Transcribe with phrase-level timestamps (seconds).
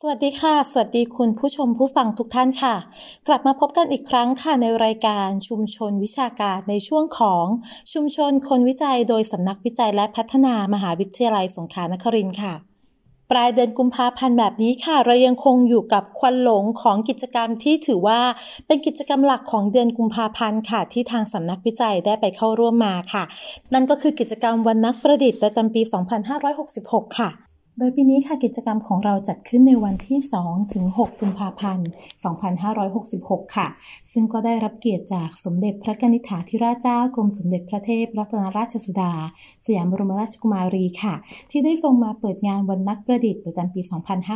[0.00, 2.74] สวัสดีค่ะ สวัสดีคุณผู้ชมผู้ฟังทุกท่านค่ะ
[3.28, 7.44] กลับมาพบกันอีกครั้งค่ะในรายการชุมชนวิชาการในช่วงของ
[7.92, 12.54] ชุมชนคนวิจัยโดยสำนักวิจัยและพัฒนามหาวิทยาลัยสงขลานครินทร์ค่ะ
[13.30, 18.20] ปลายเดือนกุมภาพันธ์แบบนี้ค่ะ เรายังคงอยู่กับควันหลงของกิจกรรมที่ถือว่า
[18.66, 23.24] เป็นกิจกรรมหลักของเดือนกุมภาพันธ์ค่ะ ที่ทางสำนักวิจัยได้ไปเข้าร่วมมาค่ะ
[23.74, 25.82] นั่นก็คือกิจกรรมวันนักประดิษฐ์ประจำปี
[26.50, 27.30] 2566 ค่ะ
[27.78, 31.88] โดยปีนี้ค่ะกิจกรรมของเราจัดขึ้นในวันที่ 2 ถึง 6 กุมภาพันธ์
[32.72, 33.68] 2566 ค่ะ
[34.12, 39.12] ซึ่งก็ได้รับเกียรติจากสมเด็จพระกนิษฐาธิราชเจ้ากรมสมเด็จพระเทพรัตนราชสุดา
[39.64, 41.14] สยามบรมราชกุมารีค่ะ
[41.50, 43.80] ที่ได้ทรงมาเปิดงานวันนักประดิษฐ์ประจำปี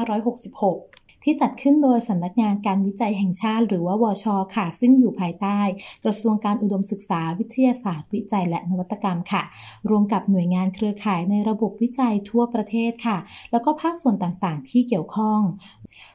[0.08, 5.58] 2566 ที่จัดขึ้นโดยสำนักงานการวิจัยแห่งชาติ หรือว่าวชค่ะ ซึ่งอยู่ภายใต้
[6.04, 9.42] กระทรวงการอุดมศึกษาวิทยาศาสตร์ วิจัยและนวัตกรรมค่ะ
[9.90, 13.18] รวมกับหน่วยงานเครือข่ายในระบบวิจัยทั่วประเทศค่ะ
[13.52, 15.40] แล้วก็ภาคส่วนต่างๆ ที่เกี่ยวข้อง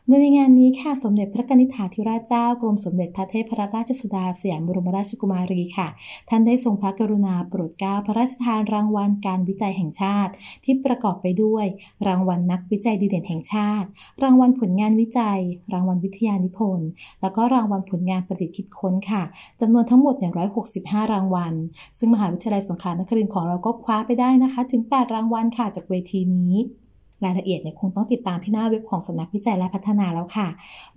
[0.08, 5.88] โดยในงานนี้ค่ะสมเด็จพระกนิษฐาธิราชเจ้ากรมสมเด็จพระเทพรัตนราชสุดาสยามบรมราชกุมารีค่ะ
[6.30, 10.32] ท่านได้ทรงพระกรุณาโปรดเกล้าพระราชทานรางวัลการวิจัยแห่งชาติ
[10.64, 11.66] ที่ประกอบไปด้วย
[12.08, 13.88] รางวัลนักวิจัยดีเด่นแห่งชาติ
[14.24, 15.40] รางวัลผลงานวิจัย
[15.74, 16.88] รางวัลวิทยานิพนธ์
[17.22, 19.24] แล้วก็รางวัลผลงานประดิษฐ์คิดค้นค่ะ
[19.62, 20.16] จำนวนทั้งหมด
[20.64, 21.54] 165 รางวัล
[21.98, 26.54] ซึ่งมหาวิทยาลัยสงขลานครินทร์ของเราก็คว้าไปได้นะคะ ถึง 8 รางวัลค่ะจากเวทีนี้
[27.26, 30.48] รายละเอียดเนี่ยคงต้องติดตามที่หน้าเว็บของสำนักวิจัยและพัฒนาแล้วค่ะ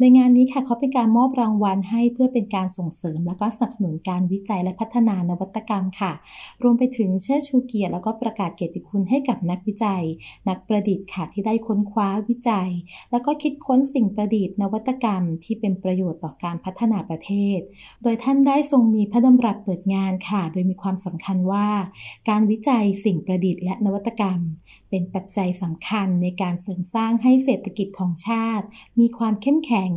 [0.00, 6.12] ในงานนี้ค่ะเขาเป็นการมอบรางวัลให้เพื่อเป็นการส่งเสริม และก็สนับสนุนการวิจัยและพัฒนานวัตกรรมค่ะ
[6.62, 10.02] รวมไปถึงเชิดชูเกียรติแล้วก็ประกาศเกียรติคุณให้กับนักวิจัย
[10.48, 12.70] นักประดิษฐ์ค่ะที่ได้ค้นคว้าวิจัย
[13.10, 17.58] แล้วก็คิดค้นสิ่งประดิษฐ์นวัตกรรม ที่เป็นประโยชน์ต่อการพัฒนาประเทศ
[18.02, 21.66] โดยท่านได้ทรงมีพระดำรัสเปิดงานค่ะ โดยมีความสำคัญว่า
[22.28, 24.40] การวิจัยสิ่งประดิษฐ์และนวัตกรรม
[24.90, 28.66] เป็นปัจจัยสำคัญในการเสริมสร้างให้เศรษฐกิจของชาติ
[29.00, 29.92] มีความเข้มแข็ง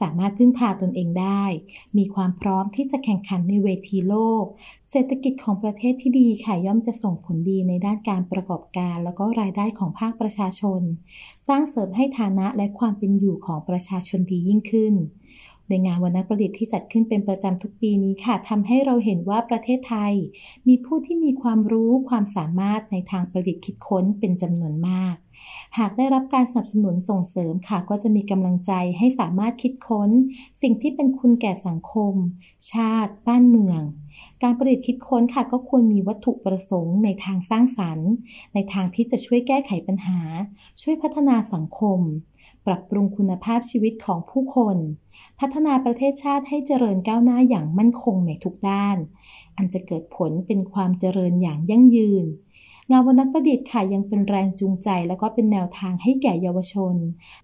[0.00, 1.44] สามารถพึ่งพาตนเองได้
[1.98, 4.44] มีความพร้อมที่จะแข่งขันในเวทีโลก
[4.90, 10.82] เศรษฐกิจของประเทศที่ดีค่ะย่อมจะส่งผลดีในด้านการประกอบการ แล้วก็รายได้ของภาคประชาชน
[11.46, 14.94] สร้างเสริมให้ฐานะและความเป็นอยู่ของประชาชนดียิ่งขึ้น
[15.68, 20.14] ในงานวันนักประดิษฐ์ที่จัดขึ้นเป็นประจำทุกปีนี้ค่ะทำให้เราเห็นว่าประเทศไทย
[20.68, 25.16] มีผู้ที่มีความรู้ความสามารถในทางประดิษฐ์คิดค้นเป็นจำนวนมาก
[25.78, 30.10] หากได้รับการสนับสนุนส่งเสริมค่ะ ก็จะมีกำลังใจให้สามารถคิดค้น
[30.62, 32.14] สิ่งที่เป็นคุณแก่สังคม
[32.72, 33.80] ชาติ บ้านเมือง
[34.42, 38.10] การประดิษฐ์คิดค้นค่ะ ก็ควรมีวัตถุประสงค์ในทางสร้างสรรค์
[38.54, 40.20] ในทางที่จะช่วยแก้ไขปัญหา
[40.82, 42.00] ช่วยพัฒนาสังคม
[42.66, 44.76] ปรับปรุงคุณภาพชีวิตของผู้คน
[45.40, 48.96] พัฒนาประเทศชาติให้เจริญก้าวหน้าอย่างมั่นคงในทุกด้าน
[49.56, 52.26] อันจะเกิดผลเป็นความเจริญอย่างยั่งยืน
[52.90, 56.94] งานวันนักประดิษฐ์ค่ะยังเป็นแรงจูงใจ และก็เป็นแนวทางให้แก่เยาวชน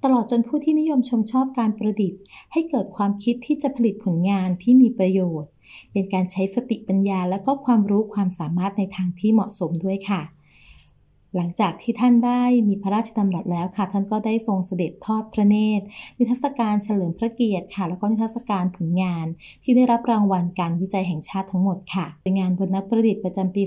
[0.05, 2.21] ตลอดจนผู้ที่นิยมชมชอบการประดิษฐ์
[2.53, 5.51] ให้เกิดความคิดที่จะผลิตผลงานที่มีประโยชน์
[5.93, 10.21] เป็นการใช้สติปัญญาและก็ความรู้ความสามารถในทางที่เหมาะสมด้วยค่ะ
[11.37, 15.85] หลังจากที่ท่านได้มีพระราชดำรัสแล้วค่ะ ท่านก็ได้ทรงเสด็จทอดพระเนตร
[16.19, 19.27] นิทรรศการเฉลิมพระเกียรติค่ะ แล้วก็นิทรรศการผลงาน
[19.63, 23.63] ที่ได้รับรางวัลการวิจัยแห่งชาติทั้งหมดค่ะโดยงานวันนักประดิษฐ์ประจำปี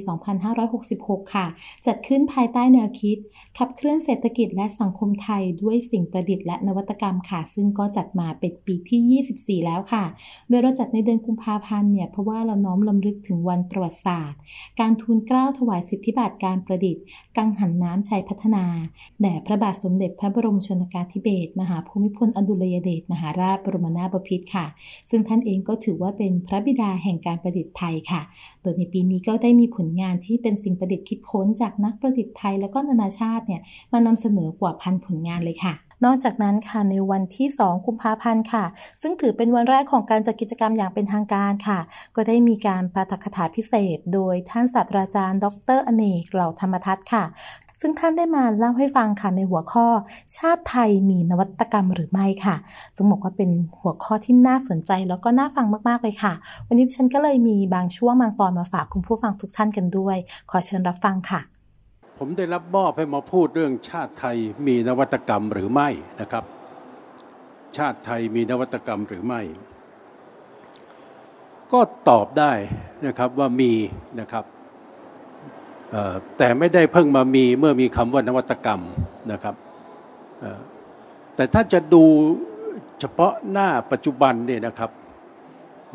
[0.66, 1.46] 2566 ค่ะ
[1.85, 3.18] จัดขึ้นภายใต้แนวคิด
[3.57, 10.03] ขับเคลื่อนเศรษฐกิจและสังคมไทยด้วยสิ่งประดิษฐ์และนวัตกรรมค่ะ ซึ่งก็จัดมาเป็นปีที่ 24 แล้วค่ะ
[10.50, 14.40] โดยเราจัดในเดือนกุมภาพันธ์เนี่ยเพราะว่าเราน้อมลำลึกถึงวันประวัติศาสตร์
[14.79, 17.03] การทูลเกล้าถวายสิทธิบัตรการประดิษฐ์
[17.38, 18.66] กังหันน้ำชัยพัฒนา
[19.22, 24.66] แด่พระบาทสมเด็จพระบรมชนกาธิเบศรมหาภูมิพลอดุลยเดชมหาราชบรมนาถบพิตรค่ะ
[25.09, 28.22] ซึ่งท่านเองก็ถือว่าเป็นพระบิดาแห่งการประดิษฐ์ไทยค่ะ
[28.62, 33.62] โดยในปีนี้ก็ได้มีผลงานที่เป็นสิ่งประดิษฐ์คิดค้นจากนักประดิษฐ์ไทย และก็นานาชาติเนี่ย
[33.94, 35.74] มานำเสนอกว่าพันผลงานเลยค่ะ
[36.06, 38.66] นอกจากนั้นค่ะในวันที่ 2 กุมภาพันธ์ค่ะ
[39.02, 41.80] ซึ่งถือเป็นวันแรกของการจัดกิจกรรมอย่างเป็นทางการค่ะ
[42.16, 45.46] ก็ได้มีการปาฐกถาพิเศษ โดยท่านศาสตราจารย์ ด
[45.78, 47.24] รอเนกเหล่าธรรมทัศน์ค่ะ
[47.81, 49.88] ซึ่งท่านได้มาเล่าให้ฟังค่ะในหัวข้อ
[50.38, 52.55] ชาติไทยมีนวัตกรรมหรือไม่ค่ะ
[52.96, 56.34] ซึ่งบอกว่าเป็นหัวข้อที่น่าสนใจแล้วก็น่าฟังมาก ๆ เลยค่ะ
[56.67, 60.17] วันนี้ฉันก็เลยมีบางช่วงบางตอนมาฝากคุณผู้ฟังทุกท่านกันด้วย
[60.50, 61.53] ขอเชิญรับฟังค่ะ
[62.18, 64.38] ผมได้รับมอบให้มาพูดเรื่องชาติไทย
[64.68, 65.90] มีนวัตกรรมหรือไม่
[66.22, 66.44] นะครับ
[67.78, 69.42] ชาติไทยมีนวัตกรรมหรือไม่
[71.72, 71.80] ก็
[72.10, 72.52] ตอบได้
[73.08, 73.74] นะครับว่ามี
[74.20, 74.46] นะครับ
[76.38, 78.82] แต่ไม่ได้เพิ่งมามีเมื่อมีคำว่านวัตกรรม
[79.32, 79.56] นะครับ
[81.36, 82.04] แต่ถ้าจะดู
[83.00, 84.92] เฉพาะหน้าปัจจุบันเนี่ยนะครับ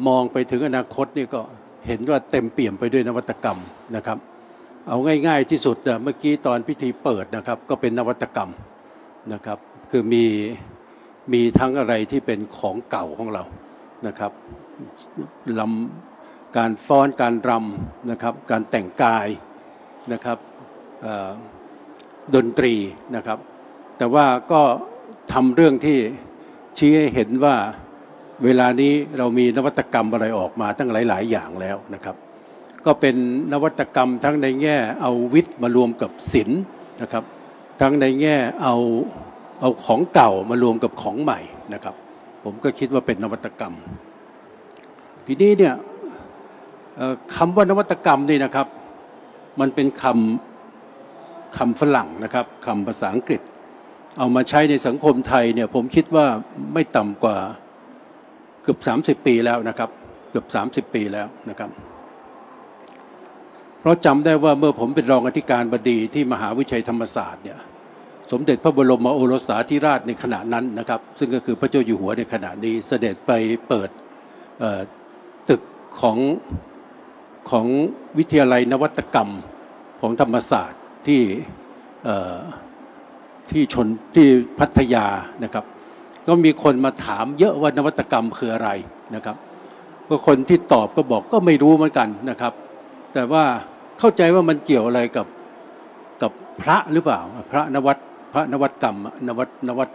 [0.07, 1.41] มองไปถึงอนาคตนี่ก็
[1.87, 3.59] เห็นว่าเต็มเปี่ยมไปด้วยนวัตกรรม
[3.97, 4.19] นะครับ
[4.89, 8.51] เอาง่าย ๆ ที่สุดเมื่อกี้ตอนพิธีเปิดนะครับ ก็เป็นนวัตกรรม
[9.33, 9.59] นะครับ
[9.91, 10.25] คือมี
[11.33, 13.45] มีทั้งอะไรที่เป็นของเก่าของเรา
[14.07, 14.33] นะครับ
[15.59, 19.29] ลำการฟ้อนการรำนะครับ การแต่งกาย
[20.13, 20.39] นะครับ
[22.35, 22.75] ดนตรี
[23.17, 23.39] นะครับ
[23.99, 24.63] แต่ว่าก็
[25.33, 25.99] ทำเรื่องที่
[26.79, 27.57] ชี้ให้เห็นว่า
[28.45, 32.17] เวลานี้เรามีนวัตกรรมอะไรออกมาตั้งหลาย ๆ อย่างแล้วนะครับ
[32.87, 33.17] ก็เป็น
[33.53, 36.63] นวัตกรรมทั้งในแง่เอาวิทย์มารวมกับศิลป์
[37.03, 37.25] นะครับ
[37.81, 38.77] ทั้งในแง่เอา
[39.61, 41.41] เอาของเก่ามารวมกับของใหม่
[41.75, 41.95] นะครับ
[42.45, 43.75] ผมก็คิดว่าเป็นนวัตกรรม
[45.27, 45.75] ทีนี้เนี่ย
[47.37, 48.67] คำว่านวัตกรรมนี่นะครับ
[49.61, 53.41] มันเป็นคำคำฝรั่งนะครับคำภาษาอังกฤษ
[54.19, 56.27] เอามาใช้ในสังคมไทยเนี่ยผมคิดว่า
[56.75, 57.37] ไม่ต่ำกว่า
[58.63, 58.79] เกือบ
[59.21, 59.91] 30 ปีแล้วนะครับ
[60.31, 60.47] เกือบ
[60.91, 61.71] 30 ปีแล้วนะครับ
[63.81, 67.59] เพราะจำได้ว่าเมื่อผมเป็นรองอธิการบดีที่มหาวิทยาลัยธรรมศาสตร์เนี่ย
[68.33, 73.33] สมเด็จพระบรมโอรสาธิราชในขณะนั้นนะครับ ซึ่งก็คือพระเจ้าอยู่หัวในขณะนี้เสด็จไป
[73.69, 73.91] เปิด
[75.49, 75.63] ตึก
[76.01, 76.19] ของ
[77.51, 77.67] ของ
[78.19, 79.31] วิทยาลัยนวัตกรรม
[80.01, 81.23] ของธรรมศาสตร์ที่
[83.51, 84.29] ที่ชนที่
[84.59, 85.07] พัทยา
[85.45, 85.65] นะครับ
[86.27, 88.71] ก็มีคนมาถามเยอะว่านวัตกรรมคืออะไร
[89.15, 89.37] นะครับ
[90.09, 92.53] ก็คนที่ตอบก็บอกก็ไม่รู้เหมือนกันนะครับ
[93.15, 93.45] แต่ว่า
[93.99, 95.27] เข้าใจว่ามันเกี่ยวอะไรกับ
[96.23, 97.21] กับพระหรือเปล่า
[97.53, 97.99] พระนวัต
[98.33, 98.97] พระนวัตกรรม
[99.29, 99.89] นวัตนวัต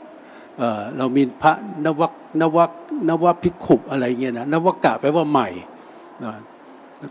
[0.98, 1.54] เรามีพระ
[1.86, 2.12] นวัก
[2.42, 2.72] นวัก
[3.10, 5.50] นวพิขุอะไรเงี้ยนะนวกะแปลว่าใหม่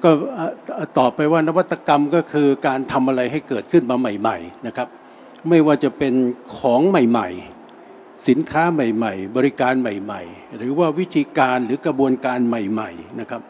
[0.04, 0.10] ก็
[0.98, 4.88] ตอบไปว่านวัตกรรมก็คือการทำอะไรให้เกิดขึ้นมาใหม่ ๆนะครับ
[5.48, 6.14] ไม่ว่าจะเป็น
[6.58, 13.42] ของใหม่ๆ สินค้าใหม่ ๆ บริการใหม่ ๆ หรือว่าวิธีการหรือกระบวนการใหม่ ๆนะครับ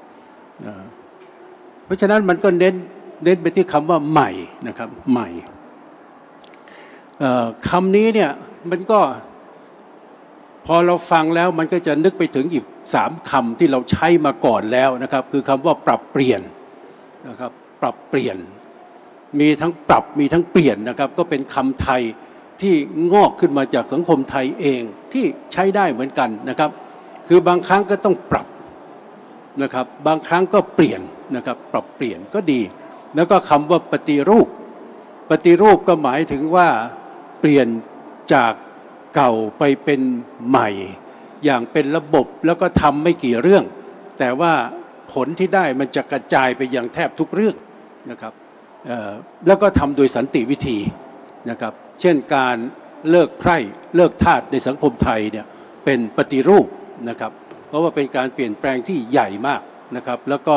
[1.85, 2.75] เพราะฉะนั้นมันก็เน้น
[3.25, 4.31] เน้นไปที่คำว่าใหม่
[4.69, 5.29] นะครับใหม่
[7.69, 8.31] คำนี้เนี่ย
[8.71, 9.01] มันก็
[10.67, 12.65] พอเราฟังแล้วมันก็จะนึกไปถึงอีก
[12.95, 16.41] สามคำที่เราใช้มาก่อนแล้วนะครับ คือคำว่าปรับเปลี่ยน
[17.29, 18.37] นะครับ ปรับเปลี่ยน
[19.41, 22.03] มีทั้งปรับมีทั้งเปลี่ยนนะครับ ก็เป็นคำไทย
[22.61, 22.75] ที่
[23.13, 24.83] งอกขึ้นมาจากสังคมไทยเอง
[25.13, 26.71] ที่ใช้ได้เหมือนกันนะครับ
[27.29, 28.47] คือบางครั้งก็ต้องปรับ
[29.63, 31.01] นะครับ บางครั้งก็เปลี่ยน
[31.37, 32.61] นะครับปรับเปลี่ยนก็ดี
[33.15, 34.49] แล้วก็คำว่าปฏิรูป
[35.31, 36.69] ปฏิรูปก็หมายถึงว่า
[37.41, 37.69] เปลี่ยน
[38.35, 38.53] จาก
[39.15, 40.01] เก่าไปเป็น
[40.49, 40.69] ใหม่
[41.45, 43.65] อย่างเป็นระบบแล้วก็ทำไม่กี่เรื่อง
[44.19, 44.53] แต่ว่า
[45.13, 47.57] ผลที่ได้มันจะกระจายไปยังแทบทุกเรื่อง
[48.11, 48.33] นะครับ
[49.47, 50.79] แล้วก็ทำโดยสันติวิธี
[51.51, 52.57] นะครับเช่นการ
[53.11, 53.59] เลิกไพร่
[53.97, 55.47] เลิกทาสในสังคมไทยเนี่ย
[55.85, 56.67] เป็นปฏิรูป
[57.09, 57.33] นะครับ
[57.69, 59.61] เพราะว่าเป็นการเปลี่ยนแปลงที่ใหญ่มาก
[59.97, 60.57] นะครับ แล้วก็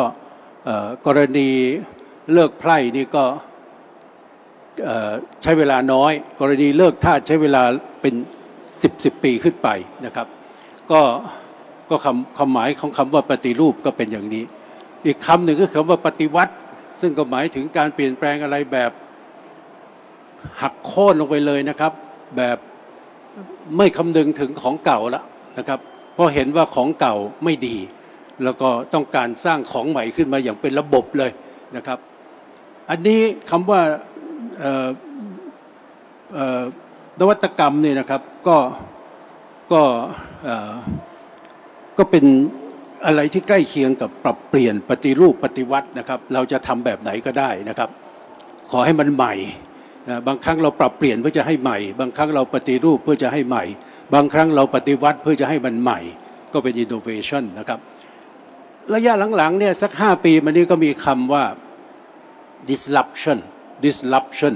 [1.05, 1.49] กรณี
[2.33, 3.23] เลิกไพร่นี่ก็
[5.41, 7.61] ใช้เวลาน้อย กรณีเลิกท่าใช้เวลา
[8.01, 8.13] เป็น
[8.81, 9.69] สิบสิบปีขึ้นไป
[10.05, 10.27] นะครับ
[10.91, 11.01] ก็
[11.89, 14.43] ก็คำคำหมายของคำว่าปฏิรูปก็เป็นอย่างนี้
[15.05, 16.53] อีกคำหนึ่งก็คือคำว่าปฏิวัติ
[17.01, 18.91] ซึ่งก็หมายถึงการเปลี่ยนแปลงอะไรแบบ
[20.61, 21.91] หักโค่นลงไปเลยนะครับ
[22.37, 22.57] แบบ
[23.77, 25.23] ไม่คำนึงถึงของเก่าละ
[25.57, 25.79] นะครับ
[26.13, 27.77] เพราะเห็นว่าของเก่าไม่ดี
[28.43, 31.31] แล้วก็ต้องการสร้างของใหม่ขึ้นมาอย่างเป็นระบบเลย
[31.77, 31.99] นะครับ
[32.89, 33.81] อันนี้คำว่า
[37.19, 38.57] นวัตกรรมเนี่ยนะครับก็
[39.71, 39.81] ก็
[41.97, 42.25] ก็เป็น
[43.05, 47.89] อะไรที่ใกล้เคียงกับปรับเปลี่ยนปฏิรูปปฏิวัตินะครับ เราจะทำแบบไหนก็ได้นะครับ
[48.71, 49.33] ขอให้มันใหม่
[50.07, 53.63] นะบางครั้งเราปรับเปลี่ยนเพื่อจะให้ใหม่ บางครั้งเราปฏิรูปเพื่อจะให้ใหม่
[54.13, 55.99] บางครั้งเราปฏิวัติเพื่อจะให้มันใหม่
[56.53, 57.79] ก็เป็น innovation นะครับ
[58.93, 61.43] ระยะหลังๆเนี่ยสักห้าปีมานี้ก็มีคำว่า
[62.69, 63.39] disruption
[63.83, 64.53] disruption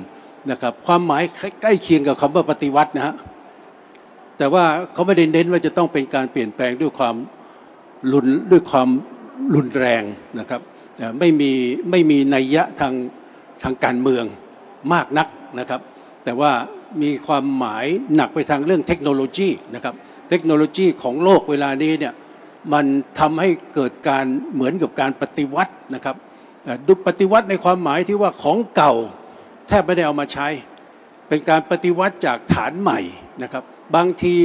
[0.52, 1.24] นะครับความหมาย
[1.62, 3.16] ใกล้เคียงกับคำว่าปฏิวัตินะฮะ
[4.38, 7.16] แต่ว่าเขาไม่ได้เน้นว่าจะต้องเป็นการเปลี่ยนแปลงด้วยความ
[8.12, 8.90] รุนด้วยความ
[9.56, 10.04] รุนแรง
[10.40, 10.62] นะครับ
[10.96, 11.52] แต่ไม่มี
[11.92, 12.94] ไม่มีนัยยะทาง
[13.64, 14.26] ทางการเมือง
[14.94, 15.28] มากนัก
[15.60, 15.82] นะครับ
[16.24, 16.52] แต่ว่า
[17.02, 19.94] มีความหมายหนักไปทางเรื่องเทคโนโลยีนะครับ
[20.30, 22.14] เทคโนโลยีของโลกเวลานี้เนี่ย
[22.74, 22.86] มัน
[23.20, 26.16] ทำให้เกิดการเหมือนกับการปฏิวัตินะครับ
[26.88, 28.94] คือปฏิวัติในความหมายที่ว่าของเก่า
[29.68, 30.48] แทบไม่ได้เอามาใช้
[31.28, 33.00] เป็นการปฏิวัติจากฐานใหม่
[33.44, 33.64] นะครับ
[33.96, 34.36] บางที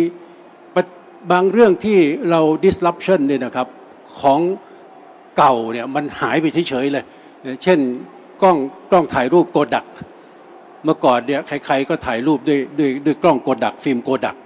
[1.32, 1.98] บางเรื่องที่
[2.30, 3.68] เรา disruption เนี่ยนะครับ
[4.20, 4.40] ของ
[5.38, 7.04] เก่าเนี่ยมันหายไปเฉยๆเลย
[7.62, 7.78] เช่น
[8.42, 8.56] กล้อง
[8.90, 9.86] กล้องถ่ายรูปโกดัก
[10.84, 14.36] เมื่อก่อนเนี่ยใครๆก็ถ่ายรูปด้วยด้วยด้วยกล้องโกดัก ฟิล์มโกดัก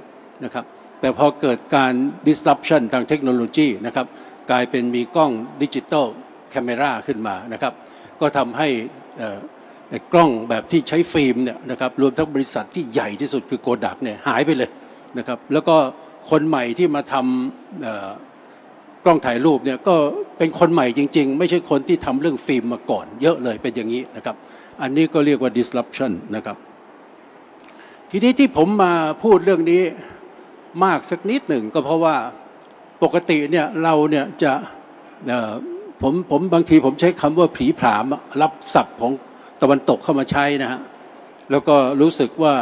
[0.45, 0.65] นะครับ
[1.01, 1.93] แต่พอเกิดการ
[2.29, 4.07] disruption ทางเทคโนโลยีนะครับ
[4.51, 6.07] กลายเป็นมีกล้อง digital
[6.51, 7.73] camera ขึ้นมานะครับ
[8.21, 8.69] ก็ทำให้
[10.13, 14.71] กล้องแบบที่ใช้ฟิล์มเนี่ยนะครับรวมทั้งบริษัทที่ใหญ่ที่สุดคือโกดักเนี่ยหายไปเลย
[15.19, 15.77] นะครับแล้วก็
[16.31, 19.95] คนใหม่ที่มาทำกล้องถ่ายรูปเนี่ยก็
[20.39, 24.37] เป็นคนใหม่จริง ๆ ไม่ใช่คนที่ทำเรื่องฟิล์มมาก่อน เยอะเลยเป็นอย่างนี้นะครับ
[24.83, 26.57] อันนี้ก็เรียกว่า disruption นะครับ
[28.11, 29.83] ทีนี้ที่ผมมาพูดเรื่องนี้
[30.85, 32.17] มากสักนิดหนึ่งก็เพราะว่า
[33.03, 34.53] ปกติเนี่ยเราเนี่ยจะ
[36.03, 38.05] ผมผมบางทีผมใช้คำว่าผีผาม
[38.43, 39.13] รับศัพท์ของ
[39.63, 40.81] ตะวันตกเข้ามาใช้นะฮะ
[41.51, 42.55] แล้วก็รู้สึกว่า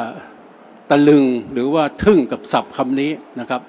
[0.90, 3.60] ตะลึงหรือว่าทึ่งกับศัพท์คำนี้นะครับ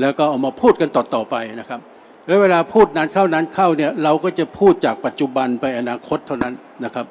[0.00, 1.80] แล้วก็เอามาพูดกันต่อๆไปนะครับ
[2.26, 7.06] แล้วเวลาพูดนั้นเข้านั้นเข้าเนี่ยเราก็จะพูดจากปัจจุบันไปอนาคตเท่านั้นนะครับ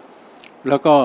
[0.70, 0.96] แล้วก็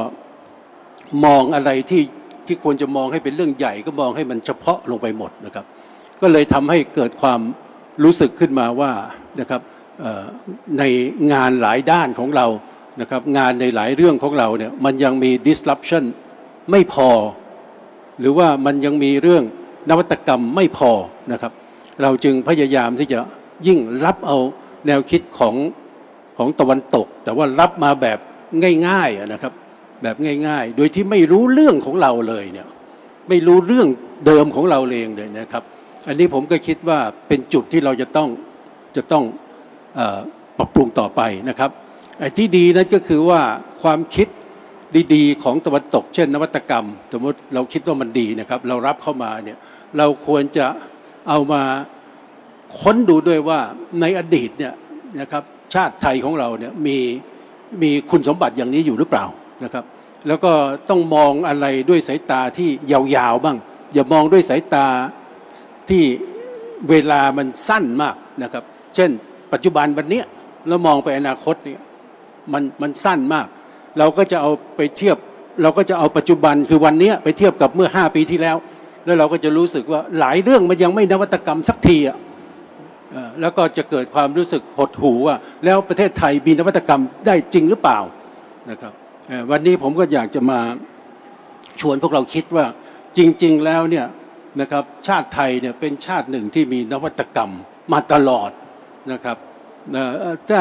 [1.25, 2.03] มองอะไรที่
[2.49, 5.65] ที่ควรจะมองให้เป็นเรื่องใหญ่ก็มองให้มันเฉพาะลงไปหมดนะครับ
[6.21, 7.41] ก็เลยทำให้เกิดความ
[8.05, 8.93] รู้สึกขึ้นมาว่า
[9.41, 9.61] นะครับ
[10.79, 10.83] ใน
[11.33, 12.47] งานหลายด้านของเรา
[13.01, 16.05] นะครับงานในหลายเรื่องของเราเนี่ยมันยังมี disruption
[16.71, 17.11] ไม่พอ
[18.21, 19.45] หรือว่ามันยังมีเรื่อง
[19.91, 20.91] นวัตกรรมไม่พอ
[21.33, 21.53] นะครับ
[22.03, 23.19] เราจึงพยายามที่จะ
[23.67, 24.37] ยิ่งรับเอา
[24.87, 25.55] แนวคิดของ
[26.39, 28.19] ของตะวันตก แต่ว่ารับมาแบบ
[28.87, 29.53] ง่ายๆนะครับ
[30.03, 32.67] แบบง่าย ๆ โดยที่ไม่รู้เรื่องของเราเลยเนี่ย
[33.29, 33.89] ไม่รู้เรื่อง
[34.27, 35.63] เดิมของเราเองเลยนะครับ
[36.09, 38.29] อันนี้ผมก็คิดว่าเป็นจุดที่เราจะต้อง
[38.97, 39.25] จะต้อง
[40.59, 41.71] ปรับปรุงต่อไปนะครับ
[42.19, 43.41] ไอ้ที่ดีนั้นก็คือว่า
[43.83, 44.29] ความคิด
[45.15, 49.59] ดีๆ ของตะวันตก เช่น นวัตกรรม สมมติเราคิดว่ามันดีนะครับ เรารับเข้ามาเนี่ย
[49.99, 50.67] เราควรจะ
[51.29, 51.63] เอามา
[52.81, 53.61] ค้นดูด้วยว่า
[54.01, 54.75] ในอดีตเนี่ย
[55.21, 55.43] นะครับ
[55.75, 56.99] ชาติไทยของเราเนี่ยมี
[57.83, 59.25] มีคุณสมบัติอย่างนี้อยู่หรือเปล่า
[59.65, 59.85] นะครับ
[60.29, 60.53] แล้วก็
[60.89, 63.57] ต้องมองอะไรด้วยสายตาที่ยาวๆบ้าง
[63.95, 64.87] อย่ามองด้วยสายตา
[65.89, 66.03] ที่
[66.91, 69.11] เวลามันสั้นมากนะครับ เช่น
[69.53, 70.23] ปัจจุบันวันนี้
[70.69, 71.81] แล้วมองไปอนาคตเนี่ย
[72.53, 73.47] มันมันสั้นมาก
[73.99, 75.17] เราก็จะเอาไปเทียบ
[75.63, 78.57] เราก็จะเอาปัจจุบันคือวันนี้ไปเทียบกับเมื่อห้าปีที่แล้ว
[79.05, 82.17] แล้วเราก็จะรู้สึกว่าหลายเรื่องมันยังไม่นวัตกรรมสักทีอะ
[83.41, 87.99] แล้วก็จะเกิดความรู้สึกหดหูว่าแล้วประเทศไทยมีนวัตกรรมได้จริงหรือเปล่า
[88.71, 88.93] นะครับ
[89.51, 90.61] วันนี้ผมก็อยากจะมา
[91.81, 92.67] ชวนพวกเราคิดว่า
[93.19, 94.07] จริง ๆ แล้วเนี่ย
[94.61, 97.53] นะครับชาติไทยเนี่ยเป็นชาติหนึ่งที่มีนวัตกรรม
[97.93, 98.51] มาตลอด
[99.13, 99.37] นะครับ
[100.49, 100.61] ถ้า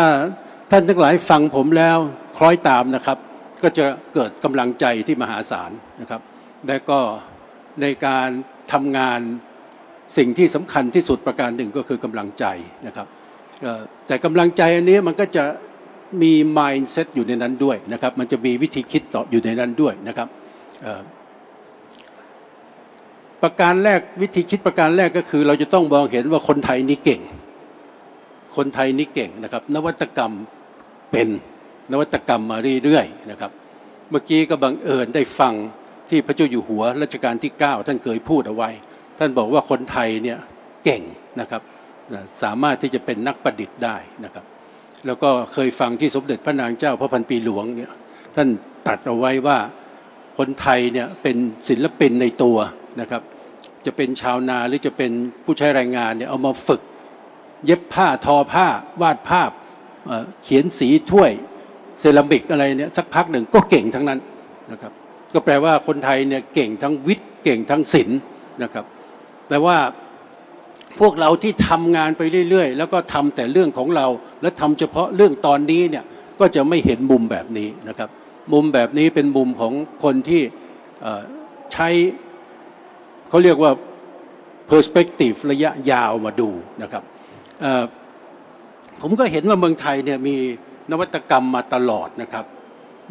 [0.72, 1.98] ท่านทั้งหลายฟังผมแล้ว
[2.38, 3.18] คล้อยตามนะครับ
[3.64, 5.72] ก็จะเกิดกำลังใจที่มหาศาล
[6.02, 6.22] นะครับ
[6.68, 7.00] และก็
[7.82, 8.30] ในการ
[8.72, 9.20] ทำงาน
[10.18, 12.46] สิ่งที่สำคัญที่สุดประการหนึ่งก็คือกำลังใจ
[12.88, 13.08] นะครับ
[14.08, 15.44] แต่กำลังใจอันนี้มันก็จะ
[16.22, 20.28] มี mindset อยู่ในนั้นด้วยนะครับ มันจะมีวิธีคิดต่ออยู่ในนั้นด้วยนะครับ
[23.44, 27.22] ประการแรกวิธีคิดประการแรกก็คือ เราจะต้องมองเห็นว่าคนไทยนี่เก่ง
[28.58, 30.34] คนไทยนี่เก่งนะครับ นวัตกรรม
[31.12, 31.28] เป็น
[31.92, 33.52] นวัตกรรมมาเรื่อยๆนะครับ
[34.10, 35.54] เมื่อกี้ก็บังเอิญได้ฟัง
[36.10, 38.70] ที่พระเจ้าอยู่หัวรัชกาลที่ 9 ท่านเคยพูดเอาไว้
[39.20, 40.38] ท่านบอกว่าคนไทยเนี่ย
[40.86, 41.02] เก่ง
[41.40, 41.62] นะครับ
[42.42, 44.46] สามารถที่จะเป็นนักประดิษฐ์ได้นะครับ
[45.06, 47.92] แล้วก็เคยฟังที่สมเด็จพระนางเจ้าพระพันปีหลวงเนี่ย
[48.36, 48.48] ท่าน
[48.88, 49.58] ตัดเอาไว้ว่า
[50.38, 51.38] คนไทยเนี่ยเป็น
[51.70, 52.58] ศิลปินในตัว
[53.02, 53.22] นะครับ
[53.86, 55.12] จะเป็นชาวนาหรือจะเป็น
[55.44, 56.82] ผู้ใช้แรงงานเนี่ยเอามาฝึก
[57.66, 58.68] เย็บผ้าทอผ้า
[59.02, 59.52] วาดภาพ
[60.44, 61.32] เขียนสีถ้วย
[62.00, 64.20] เซรามิกอะไรเนี่ยสักพักหนึ่งก็เก่งทั้งนั้น
[64.72, 64.92] นะครับ
[65.34, 68.20] ก็แปลว่าคนไทยเนี่ยเก่งทั้งวิทย์เก่งทั้งศิลป์
[68.64, 68.86] นะครับ
[69.50, 69.78] แต่ว่า
[71.02, 74.08] พวกเราที่ทำงานไปเรื่อยๆ แล้วก็ทำแต่เรื่องของเรา
[74.42, 76.06] และทำเฉพาะเรื่องตอนนี้เนี่ย
[76.40, 78.10] ก็จะไม่เห็นมุมแบบนี้นะครับ
[78.54, 79.74] มุมแบบนี้เป็นมุมของ
[80.04, 80.42] คนที่
[81.74, 81.88] ใช้
[83.30, 83.72] เขาเรียกว่า
[84.72, 86.50] perspective ระยะยาวมาดู
[86.82, 87.04] นะครับ
[89.02, 90.36] ผมก็เห็นว่าเมืองไทยเนี่ยมี
[90.92, 92.46] นวัตกรรมมาตลอดนะครับ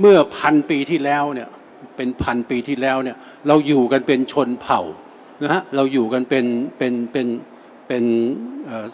[0.00, 1.48] เมื่อพันปีที่แล้วเนี่ย
[1.96, 3.16] เป็นพันปีที่แล้วเนี่ย
[3.48, 4.80] เราอยู่กันเป็นชนเผ่า
[5.42, 6.44] นะฮะเราอยู่กันเป็น
[6.78, 7.55] เป็นเป็นเป็น
[7.88, 8.04] เป็น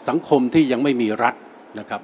[0.07, 1.35] สังคมที่ยังไม่มีรัฐ
[1.79, 2.01] นะครับ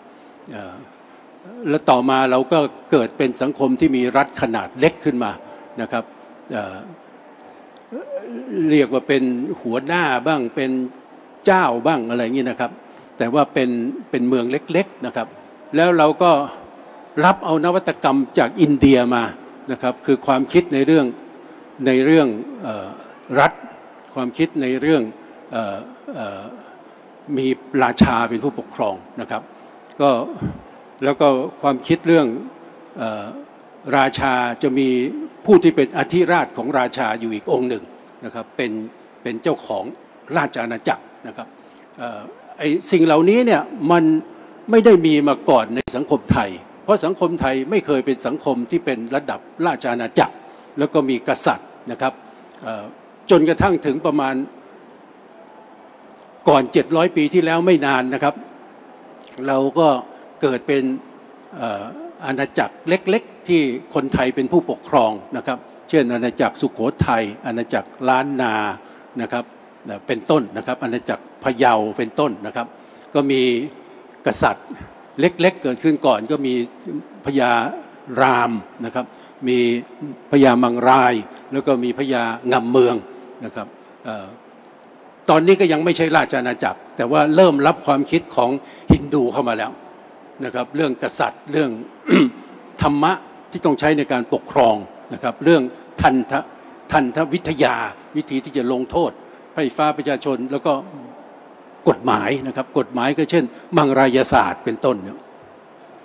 [1.69, 2.59] แล้วต่อมาเราก็
[2.91, 5.31] เกิดเป็นสังคมที่มีรัฐขนาดเล็กขึ้นมา
[5.81, 6.03] นะครับ
[8.71, 9.23] เรียกว่าเป็น
[9.61, 10.71] หัวหน้าบ้างเป็น
[11.45, 12.71] เจ้าบ้างอะไรอย่างนี้นะครับ
[13.17, 13.69] แต่ว่าเป็น
[14.09, 15.27] เป็นเมืองเล็กๆนะครับ
[15.75, 16.31] แล้วเราก็
[17.25, 19.23] รับเอานวัตกรรมจากอินเดียมา
[19.71, 21.05] นะครับ คือความคิดในเรื่อง
[21.87, 22.27] ในเรื่อง
[23.39, 23.53] รัฐ
[24.13, 25.03] ความคิดในเรื่อง
[27.37, 27.47] มี
[27.83, 29.41] ราชาเป็นผู้ปกครองนะครับ
[30.01, 30.09] ก็
[31.03, 31.27] แล้วก็
[31.61, 32.27] ความคิดเรื่อง
[33.97, 34.33] ราชา
[34.63, 34.89] จะมี
[35.45, 37.83] ผู้ที่เป็นอธิราชของราชาอยู่อีกองค์หนึ่ง
[38.25, 38.71] นะครับเป็น
[39.23, 39.83] เป็นเจ้าของ
[40.37, 41.47] ราชอาณาจักรนะครับ
[42.57, 44.03] ไอ้สิ่งเหล่านี้เนี่ยมัน
[44.71, 46.49] ไม่ได้มีมาก่อนในสังคมไทย
[46.83, 50.35] เพราะสังคมไทยไม่เคยเป็นสังคมที่เป็นระดับราชอาณาจักร
[50.79, 52.13] แล้วก็มีกษัตริย์นะครับ
[53.31, 54.35] จนกระทั่งถึงประมาณ
[56.49, 58.35] ก่อน 700 ปีที่แล้วไม่นานนะครับ
[59.47, 59.87] เราก็
[60.41, 60.83] เกิดเป็น
[62.25, 63.61] อาณาจักรเล็กๆ ที่
[63.93, 65.57] คนไทยเป็นผู้ปกครองนะครับ
[65.89, 68.55] เช่น อาณาจักรสุขโขทัยอาณาจักรล้านนา
[69.21, 69.43] นะครับ
[70.07, 72.67] เป็นต้นนะครับ อาณาจักรพะเยาเป็นต้นนะครับ
[73.13, 73.41] ก็มี
[74.25, 74.67] กษัตริย์
[75.19, 76.53] เล็กๆ เกิดขึ้นก่อนก็มี
[77.25, 77.51] พญา
[78.21, 78.51] ราม
[78.85, 79.05] นะครับ
[79.47, 79.59] มี
[80.31, 81.13] พญามังราย
[81.51, 82.95] แล้วก็มีพญางำเมือง
[83.45, 83.67] นะครับ
[85.29, 88.49] ตอนนี้ก็ยังไม่ใช่ราชอาณาจักร แต่ว่าเริ่มรับความคิดของ
[88.91, 89.71] ฮินดูเข้ามาแล้ว
[90.45, 91.71] นะครับ เรื่องกษัตริย์เรื่อง
[92.81, 93.13] ธรรมะ
[93.51, 94.75] ที่ต้องใช้ในการปกครอง
[95.13, 95.61] นะครับ เรื่อง
[96.01, 96.33] ทันท
[96.91, 97.75] ทันทวิทยา
[98.15, 99.11] วิธีที่จะลงโทษ
[99.53, 100.73] ไฟฟ้าประชาชนแล้วก็
[101.89, 103.43] กฎหมายนะครับ กฎหมายก็เช่น
[103.77, 105.17] มังรายศาสตร์เป็นต้นเนี่ย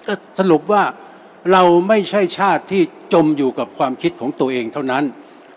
[0.07, 0.83] ก็สรุปว่า
[1.53, 2.83] เราไม่ใช่ชาติที่
[3.15, 5.05] จมอยู่กับความคิดของตัวเองเท่านั้น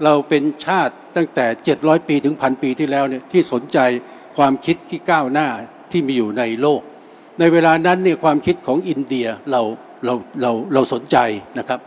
[0.04, 1.46] เราเป็นชาติตั้งแต่
[1.78, 3.80] 700 ปีถึงพันปีที่แล้วเนี่ยที่สนใจ
[4.38, 5.48] ความคิดที่ก้าวหน้า
[5.92, 6.82] ที่มีอยู่ในโลก
[7.40, 9.62] ในเวลานั้นเนี่ยความคิดของอินเดียเรา
[10.06, 11.18] เราเราเราสนใจ
[11.60, 11.80] นะครับ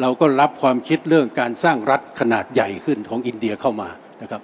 [0.00, 3.88] เราก็รับความคิดเรื่องการสร้างรัฐขนาดใหญ่ขึ้นของอินเดียเข้ามา
[4.22, 4.42] นะครับ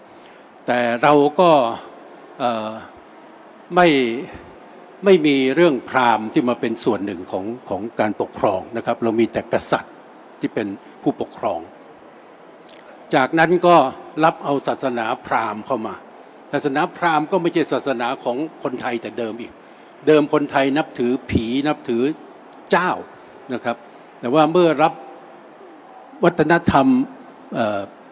[0.66, 1.50] แต่เราก็
[3.74, 3.88] ไม่
[5.04, 9.92] ไม่มีเรื่องพราหมณ์ที่มาเป็นส่วนหนึ่งของของการปกครองนะครับ เรามีแต่กษัตริย์
[10.40, 10.66] ที่เป็น
[11.02, 11.60] ผู้ปกครอง
[13.14, 13.76] จากนั้นก็
[14.24, 15.94] รับเอาศาสนาพราหมณ์เข้ามา
[16.52, 19.52] ศาสนาพราหมณ์ก็ไม่ใช่ศาสนาของคนไทยแต่เดิมอีก
[20.06, 22.02] เดิมคนไทยนับถือผีนับถือ
[22.70, 22.90] เจ้า
[23.52, 23.76] นะครับ
[24.20, 24.92] แต่ว่าเมื่อรับ
[26.24, 26.86] วัฒนธรรม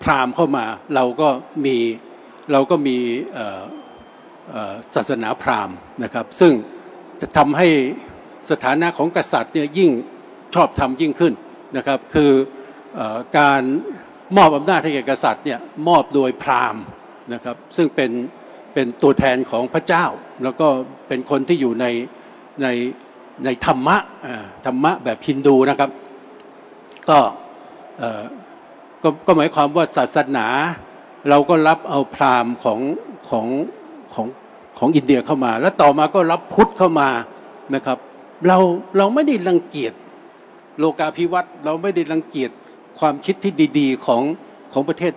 [0.02, 1.28] พราหมณ์เข้ามาเราก็
[1.64, 1.76] มี
[2.52, 2.96] เราก็มี
[4.94, 6.52] ศาสนาพราหมณ์นะครับ ซึ่ง
[7.20, 7.68] จะทำให้
[8.50, 9.90] สถานะของกษัตริย์เนี่ยยิ่ง
[10.54, 11.34] ชอบธรรมยิ่งขึ้น
[11.76, 12.32] นะครับ คือ
[12.98, 13.00] อ
[13.38, 13.62] การ
[14.36, 16.82] มอบอำนาจให้แก่กษัตริย์เนี่ยมอบโดยพราหมณ์
[17.32, 18.10] นะครับซึ่งเป็น
[18.74, 20.04] เป็นตัวแทนของพระเจ้า
[20.42, 20.66] แล้วก็
[21.08, 21.86] เป็นคนที่อยู่ใน
[22.62, 22.68] ใน
[23.44, 23.96] ในธรรมะ
[24.66, 25.90] ธรรมะแบบฮินดูนะครับ
[27.08, 27.18] ก็
[29.02, 30.46] ก็ก็หมายความว่าศาสนา
[31.28, 32.80] เราก็รับเอาพราหมณ์ของ
[33.28, 33.46] ของ
[34.14, 34.26] ของ
[34.78, 37.08] ของอินเดียเข้ามา แล้วต่อมาก็รับพุทธเข้ามา
[37.74, 37.98] นะครับ
[38.48, 38.58] เรา
[38.98, 39.92] เราไม่ได้รังเกียจ
[40.78, 42.50] โลกาภิวัตน์เราไม่ได้รังเกียจ
[43.00, 44.22] ความคิดที่ดีๆของ
[44.72, 45.12] ของประเทศ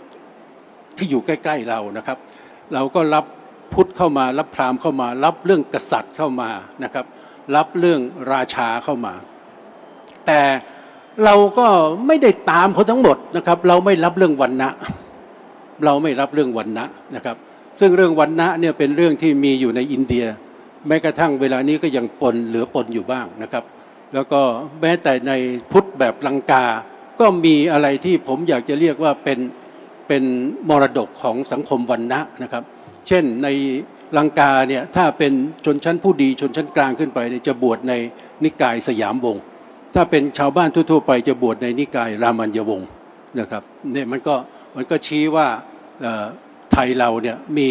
[0.97, 2.17] ที่อยู่ใกล้ๆเรานะครับ
[2.73, 3.25] เราก็รับ
[3.73, 6.49] พุทธเข้ามารับพราหมณ์เข้ามา รับเรื่องกษัตริย์เข้ามา
[6.83, 7.05] นะครับ
[7.55, 8.01] รับเรื่อง
[8.33, 9.13] ราชาเข้ามา
[10.25, 10.41] แต่
[11.25, 11.67] เราก็
[12.07, 14.69] ไม่ได้ตามเขาทั้งหมดนะครับ เราไม่รับเรื่องวันนะ
[15.85, 16.85] เราไม่รับเรื่องวันนะ
[17.15, 17.37] นะครับ
[17.79, 20.25] ซึ่งเรื่องวันนะเนี่ยเป็นเรื่องที่มีอยู่ในอินเดีย
[20.87, 23.63] แม้กระทั่งเวลานี้ก็ยังปนเหลือปนอยู่บ้างนะครับ
[24.13, 24.41] แล้วก็
[24.81, 25.31] แม้แต่ใน
[25.71, 26.65] พุทธแบบลังกา
[27.19, 29.39] ก็มีอะไรที่ผมอยากจะเรียกว่าเป็น
[30.07, 30.23] เป็น
[30.69, 32.63] มรดกของสังคมวันนะนะครับ
[33.07, 33.47] เช่นใน
[34.17, 35.33] ลังกาเนี่ยถ้าเป็น
[35.65, 37.93] ชนชั้นผู้ดีชนชั้นกลางขึ้นไปเนี่ยจะบวชใน
[38.43, 39.43] นิกายสยามวงศ์
[39.95, 42.89] ถ้าเป็นชาวบ้านทั่วๆไปจะบวชในนิกายรามัญยวงศ์
[43.39, 44.35] นะครับเนี่ยมันก็
[44.75, 45.47] มันก็ชี้ว่า
[46.71, 47.69] ไทยเราเนี่ยมี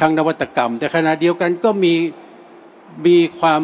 [0.00, 1.94] ทั้งนวัตกรรม แต่ขณะเดียวกันก็มี
[3.06, 3.60] มีความ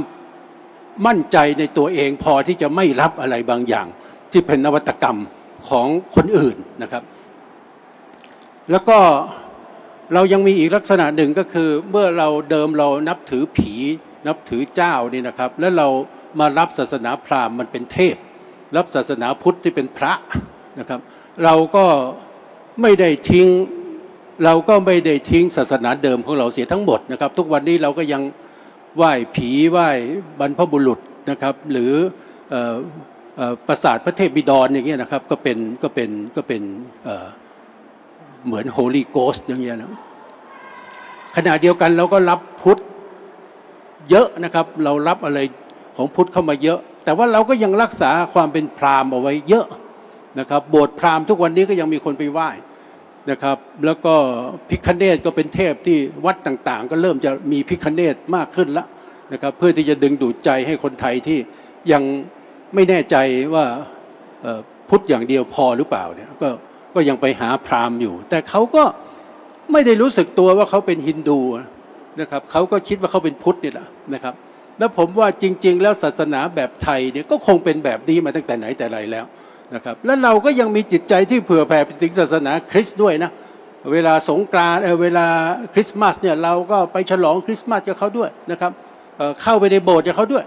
[1.06, 3.86] มั่นใจในตัวเองพอที่จะไม่รับอะไรบางอย่าง
[4.32, 5.18] ที่เป็นนวัตกรรม
[5.68, 7.02] ของคนอื่นนะครับ
[8.70, 8.98] แล้วก็
[10.14, 13.74] เรายังมีอีกลักษณะหนึ่งก็คือเมื่อเราเดิมเรานับถือผี
[14.26, 15.88] นับถือเจ้านี่นะครับ แล้วเรา
[16.40, 18.16] มารับศาสนาพราหมณ์มันเป็นเทพ
[18.76, 20.12] รับศาสนาพุทธที่เป็นพระ
[20.78, 21.00] นะครับ
[21.44, 21.84] เราก็
[22.82, 23.48] ไม่ได้ทิ้ง
[24.44, 28.22] เราก็ไม่ได้ทิ้งศาสนาเดิมของเราเสียทั้งหมดนะครับ ทุกวันนี้เราก็ยัง
[28.96, 29.88] ไหว้ผีไหว้
[30.40, 30.98] บรรพบุรุษ
[31.30, 31.92] นะครับ หรือ
[33.66, 36.62] ปราสาทพระเทพบิดรอย่างเงี้ยนะครับก็เป็นก็เป็นก็เป็น
[38.46, 39.90] เหมือนโฮลีโกสอย่างเงี้ยนะ
[41.36, 42.78] ขณะเดียวกันเราก็รับพุทธ
[44.10, 45.38] เยอะนะครับ เรารับอะไร
[45.96, 49.66] ของพุทธเข้ามาเยอะ แต่ว่าเราก็ยังรักษาความเป็นพราหมณ์เอาไว้เยอะ
[50.38, 52.48] นะครับโบสถ์พราหมณ์ทุกวันนี้ก็ยังมีคนไปไหว้
[53.30, 54.14] นะครับ แล้วก็
[54.68, 58.86] พิคเนตก็เป็นเทพที่วัดต่างๆ ก็เริ่มจะมีพิคเนตมากขึ้นล้ว
[59.32, 61.38] นะครับ เพื่อที่จะดึงดูดใจให้คนไทยที่
[61.92, 62.02] ยัง
[62.74, 63.16] ไม่แน่ใจ
[63.54, 63.64] ว่า
[64.88, 66.48] พุทธอย่างเดียวพอหรือเปล่าเนี่ยก็
[66.94, 68.84] ก็ยังไปหาพราหมณ์อยู่ แต่เขาก็
[69.72, 71.40] ไม่ได้รู้สึกตัวว่าเขาเป็นฮินดู
[72.20, 74.34] นะครับเขาก็คิดว่าเขาเป็นพุทธนี่แหละนะครับ
[74.78, 79.24] แล้วผมว่าจริง ๆ แล้วศาสนาแบบไทยเนี่ยก็คงเป็นแบบนี้มาตั้งแต่ไหนแต่ไรแล้ว
[79.74, 83.30] นะครับ และเราก็ยังมีจิตใจที่เผื่อแผ่ไปถึงศาสนาคริสต์ด้วยนะ
[83.92, 85.26] เวลาสงกรานต์เวลา
[85.74, 88.72] คริสต์มาสเนี่ยเราก็ไปฉลองคริสต์มาสกับเขาด้วยนะครับ
[89.42, 90.44] เข้าไปในโบสถ์กับเขาด้วย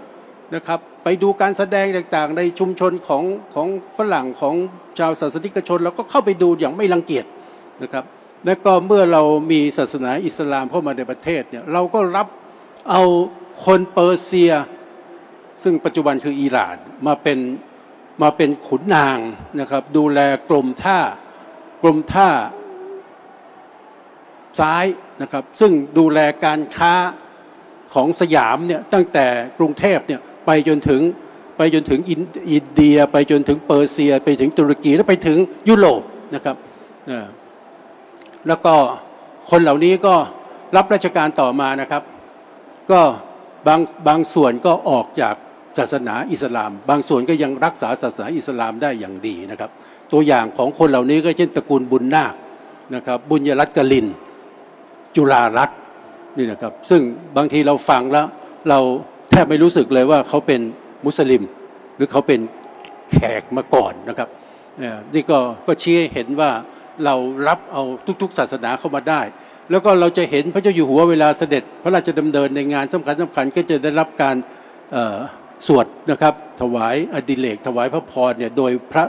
[0.54, 4.54] นะครับไปดูการแสดงต่างๆ ในชุมชนของของฝรั่งของ
[4.98, 7.24] ชาวศาสนิกชนเราก็เข้าไปดูอย่างไม่รังเกียจ
[7.82, 8.04] นะครับ
[8.46, 12.26] และก็เมื่อเรามีศาสนาอิสลามเข้ามาในประเทศเนี่ยเราก็รับ
[12.90, 13.02] เอา
[13.64, 14.52] คนเปอร์เซีย
[15.62, 16.76] ซึ่งปัจจุบันคืออิหร่าน
[17.06, 17.38] มาเป็น
[18.22, 19.18] มาเป็นขุนนาง
[19.60, 20.98] นะครับดูแลกรมท่า
[21.82, 22.28] กรมท่า
[24.60, 24.84] ซ้าย
[25.22, 26.94] นะครับซึ่งดูแลการค้า
[27.94, 29.26] ของสยามเนี่ยตั้งแต่
[29.58, 31.00] กรุงเทพเนี่ย ไปจนถึง
[31.56, 36.02] ไปจนถึงอินเดีย ไปจนถึงเปอร์เซีย ไปถึงตุรกีแล้วไปถึงยุโรป
[36.34, 36.56] นะครับ
[38.48, 38.74] แล้วก็
[39.50, 40.14] คนเหล่านี้ก็
[40.76, 42.02] รับราชการต่อมานะครับ
[42.90, 43.00] ก็
[43.66, 45.34] บางบางส่วนก็ออกจาก
[45.78, 49.70] ศาสนาอิสลาม บางส่วนก็ยังรักษาศาสนาอิสลามได้อย่างดีนะครับ
[50.12, 52.34] ตัวอย่างของคนเหล่านี้ก็เช่นตระกูลบุญนาค
[52.94, 54.06] นะครับ บุญยรัตกลิน
[55.16, 55.78] จุฬารัตน์
[56.36, 57.00] นี่นะครับ ซึ่ง
[57.36, 58.26] บางทีเราฟังแล้ว
[58.68, 58.78] เรา
[59.34, 60.60] แทบไม่รู้สึกเลยว่าเขาเป็น
[61.06, 61.42] มุสลิม
[61.96, 62.40] หรือเขาเป็น
[63.12, 64.28] แขกมาก่อนนะครับ
[65.14, 66.50] นี่ก็ก็ชี้ให้เห็นว่า
[67.04, 67.14] เรา
[67.48, 67.82] รับเอา
[68.22, 69.20] ทุกๆ ศาสนาเข้ามาได้
[69.70, 74.36] แล้วก็เราจะเห็นพระเจ้าอยู่หัวเวลาเสด็จ พระราชดำเนินในงานสำคัญสำคัญก็จะได้รับการ
[75.66, 79.04] สวดนะครับถวายอดิเลกถวายพระพรเนี่ยโดยพระ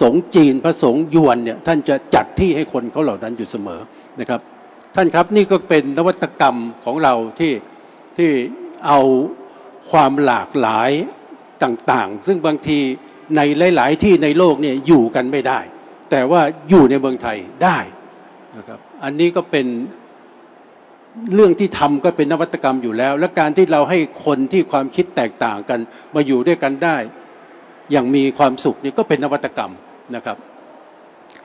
[0.00, 3.80] สงฆ์จีนพระสงฆ์ยวนเนี่ยท่านจะจัดที่ให้คนเขาเหล่านั้นอยู่เสมอ
[4.20, 4.40] นะครับ
[4.94, 7.52] ท่านครับนี่ก็เป็นนวัตกรรมของเราที่
[8.16, 8.30] ที่
[8.86, 9.00] เอา
[9.90, 10.90] ความหลากหลาย
[11.62, 12.78] ต่างๆ ซึ่งบางที
[13.36, 13.40] ใน
[13.76, 15.60] หลาย ๆ ที่ในโลกเนี่ยอยู่กันไม่ได้
[16.10, 17.78] แต่ว่าอยู่ในเมืองไทยได้
[18.56, 19.66] นะครับอันนี้ก็เป็น
[21.34, 25.80] เรื่องที่ทำก็เป็นนวัตกรรมอยู่แล้ว และการที่เราให้คนที่ความคิดแตกต่างกัน
[26.14, 26.96] มาอยู่ด้วยกันได้
[27.92, 29.72] อย่างมีความสุขนี่ก็เป็นนวัตกรรม
[30.14, 30.36] นะครับ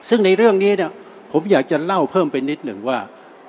[0.10, 0.92] ซึ่งในเรื่องนี้เนี่ย
[1.32, 3.00] ผมอยากจะเล่าเพิ่มไปนิดหนึ่งว่า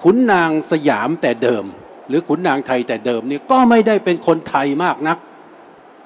[0.02, 1.64] ขุนนางสยามแต่เดิม
[2.08, 5.18] หรือขุนนางไทยแต่เดิมนี่ก็ไม่ได้เป็นคนไทยมากนัก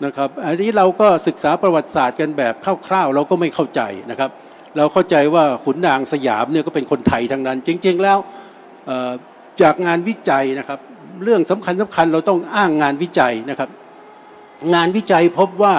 [0.05, 2.55] นะครับอันนี้เราก็ศึกษาประวัติศาสตร์กันแบบ
[2.87, 3.81] คร่าวๆเราก็ไม่เข้าใจ
[4.11, 4.31] นะครับ
[4.77, 8.19] เราเข้าใจว่าขุนนางสยามเนี่ยก็เป็นคนไทยทั้งนั้น จริง ๆ แล้ว
[9.61, 10.79] จากงานวิจัยนะครับ
[11.25, 13.71] เรื่องสำคัญสำคัญเราต้องอ้างงานวิจัยนะครับ
[14.75, 15.75] งานวิจัยพบว่า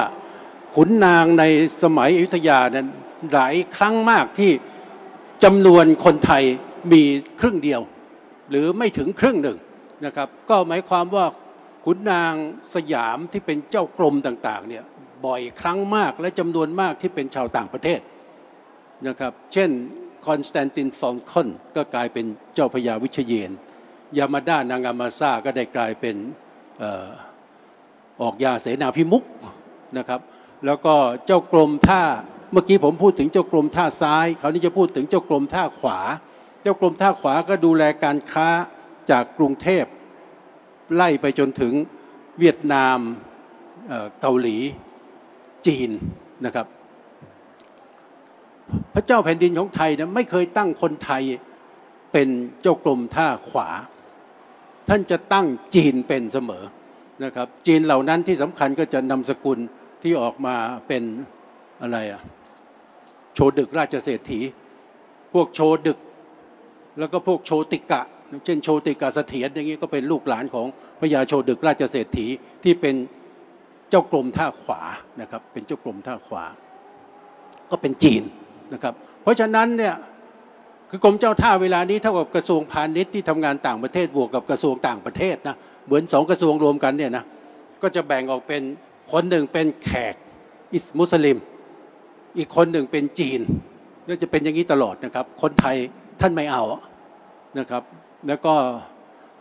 [0.76, 1.44] ขุนนางใน
[1.84, 2.88] สมัยอยุธยานั้น
[3.34, 4.52] หลายครั้งมากที่
[5.44, 6.44] จำนวนคนไทย
[6.92, 7.04] มี
[7.40, 7.82] ครึ่งเดียว
[8.50, 9.58] หรือไม่ถึงครึ่งหนึ่ง
[10.06, 11.26] นะครับ ก็หมายความว่า
[11.86, 12.34] ขุนนาง
[12.76, 14.84] สยามที่เป็นเจ้ากรมต่างๆเนี่ย
[15.26, 18.00] บ่อยครั้งมากและจำนวนมากที่เป็นชาวต่างประเทศ
[19.08, 19.70] นะครับ เช่น
[20.28, 23.52] คอนสแตนตินฟอลคอนก็กลายเป็นเจ้าพระยาวิชาเยนทร์
[24.18, 26.16] ยามาดะนางามาสะก็ได้กลายเป็น
[28.22, 29.24] ออกญาเสนาภิมุข
[29.98, 30.20] นะครับ
[30.66, 32.04] แล้วก็เจ้ากรมท่า
[32.52, 36.00] เมื่อกี้ผมพูดถึงเจ้ากรมท่าซ้าย คราวนี้จะพูดถึงเจ้ากรมท่าขวา
[36.62, 38.50] เจ้ากรมท่าขวาก็ดูแลการค้า
[39.12, 39.86] จากกรุงเทพ
[40.96, 41.74] ไล่ไปจนถึง
[42.40, 42.98] เวียดนาม
[44.22, 44.58] เกาหลี
[45.68, 45.90] จีน
[46.46, 46.68] นะครับ
[48.94, 51.24] พระเจ้าแผ่นดินของไทยนะไม่เคยตั้งคนไทย
[52.14, 52.30] เป็น
[52.62, 53.70] เจ้ากรมท่าขวา
[54.90, 56.64] ท่านจะตั้งจีนเป็นเสมอ
[57.24, 59.60] นะครับ จีนเหล่านั้นที่สำคัญก็จะนำสกุล
[60.02, 60.56] ที่ออกมา
[60.88, 61.04] เป็น
[61.82, 62.22] อะไรอะ
[63.34, 64.40] โชดึกราชเศรษฐี
[65.34, 66.00] พวกโชดึก
[67.00, 68.02] แล้วก็พวกโชติกะ
[68.46, 70.66] เช่นโชติกาเสถียรอย่างนี้ก็เป็นลูกหลานของ
[71.00, 72.28] พระยาโชดึกราชเศรษฐี
[72.64, 72.96] ที่เป็น
[73.90, 74.82] เจ้ากรมท่าขวา
[75.22, 76.44] นะครับเป็นเจ้ากรมท่าขวา
[77.72, 78.24] ก็เป็นจีน
[78.74, 79.96] นะครับ เพราะฉะนั้นเนี่ย
[80.90, 87.24] คือกรมเจ้าท่าเวลานี้เท่ากับกระทรวงพาณิชย์ที่ทำงานต่างประเทศบวกกับกระทรวงต่างประเทศนะเหมือนสองกระทรวงรวมกันเนี่ยนะ
[87.82, 88.62] ก็จะแบ่งออกเป็น
[89.12, 90.16] คนหนึ่งเป็นแขก
[90.74, 91.38] อิสมุสลิม
[92.38, 93.40] อีกคนหนึ่งเป็นจีน
[94.10, 95.76] ก็จะเป็นอย่างนี้ตลอดนะครับ คนไทย
[96.22, 96.64] ท่านไม่เอา
[97.60, 97.84] นะครับ
[98.28, 98.54] แล้วก็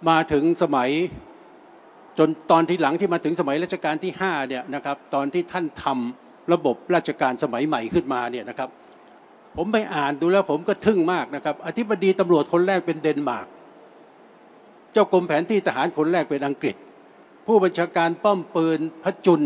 [0.08, 0.90] มาถึงสมัย
[2.18, 8.68] จนตอนที่หลังที่มาถึงสมัยรัชกาลที่5เนี่ยนะครับตอนที่ท่านทำระบบราชการสมัยใหม่ขึ้นมาเนี่ยนะครับ
[9.56, 13.46] ผมไปอ่านดูแล้วผมก็ทึ่งมากนะครับ อธิบดีตำรวจคนแรกเป็นเดนมาร์ก
[14.92, 16.76] เจ้ากรมแผนที่ทหารคนแรกเป็นอังกฤษ
[17.46, 19.42] ผู้บัญชาการป้อมปืนพระจุล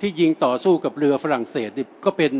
[0.00, 1.70] ที่ยิงต่อสู้กับเรือฝรั่งเศส
[2.04, 2.32] ก็เป็น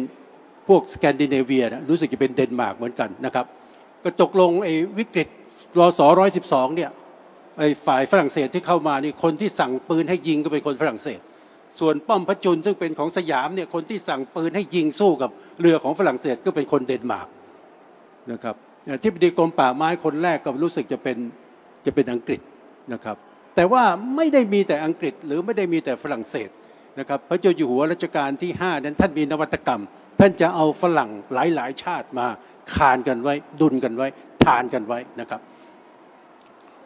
[0.68, 3.46] พวกสแกนดิเนเวียนะรู้สึกจะเป็นเดนมาร์กเหมือนกันนะครับ
[4.04, 5.28] ก็จกลงไอ้วิกฤต
[5.78, 6.90] รอสอร้อยสิบสองเนี่ย
[7.58, 11.20] ไอ้ฝ่ายฝรั่งเศสที่เข้ามานี่คนที่สั่งปืนให้ยิงก็เป็นคนฝรั่งเศส
[11.78, 17.28] ส่วนป้อมพระจุลซึ่งเป็นของสยามเนี่ยคนที่สั่งปืนให้ยิงสู้กับเรือของฝรั่งเศสก็เป็นคนเดนมาร์ก
[18.32, 18.54] นะครับ
[19.02, 21.16] ที่ปดีกรมป่าไม้คนแรกก็รู้สึกจะเป็น
[21.86, 22.40] จะเป็นอังกฤษ
[22.92, 23.16] นะครับ
[23.56, 23.82] แต่ว่า
[24.16, 26.50] ไม่ได้มีแต่อังกฤษหรือไม่ได้มีแต่ฝรั่งเศส
[26.98, 29.82] นะครับพระเจ้าอยู่หัวรัชกาลที่ 5 นั้นท่านมีนวัตกรรม
[30.20, 32.26] ท่านจะเอาฝรั่งหลายๆ ชาติมา
[32.74, 34.08] คานกันไว้ ดุลกันไว้
[34.44, 35.40] ทานกันไว้นะครับ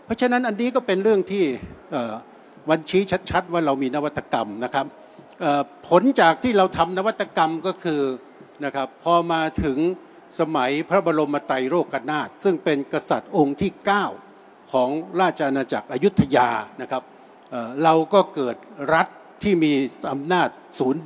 [0.05, 1.45] เพราะฉะนั้นอันนี้ก็เป็นเรื่องที่
[2.71, 4.87] วันชี้ชัด ๆ ว่าเรามีนวัตกรรมนะครับ
[5.89, 8.03] ผลจากที่เราทำนวัตกรรมก็คือ
[8.65, 9.79] นะครับพอมาถึง
[10.41, 13.73] สมัยพระบรมไตรโลกนาถซึ่งเป็นกษัตริย์องค์ที่
[14.23, 14.89] 9 ของ
[15.21, 16.49] ราชอาณาจักรอยุธยา
[16.83, 17.03] นะครับ
[17.85, 18.57] เราก็เกิด
[18.95, 19.07] รัฐ
[19.43, 19.73] ที่มี
[20.13, 21.03] อำนาจศูนย์